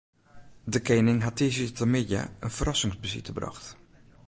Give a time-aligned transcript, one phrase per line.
[0.73, 3.67] De kening hat tiisdeitemiddei in ferrassingsbesite brocht.